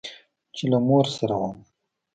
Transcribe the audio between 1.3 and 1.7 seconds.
وم.